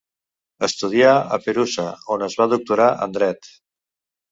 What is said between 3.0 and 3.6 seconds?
en Dret.